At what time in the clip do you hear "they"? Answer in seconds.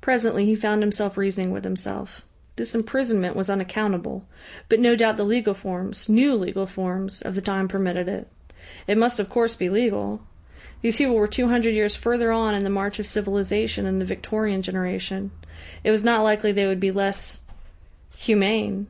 16.52-16.66